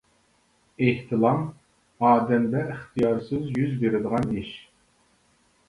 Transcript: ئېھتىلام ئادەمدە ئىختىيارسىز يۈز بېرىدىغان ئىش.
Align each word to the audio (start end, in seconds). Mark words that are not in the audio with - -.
ئېھتىلام 0.85 1.43
ئادەمدە 2.07 2.65
ئىختىيارسىز 2.71 3.55
يۈز 3.61 3.79
بېرىدىغان 3.85 4.29
ئىش. 4.41 4.53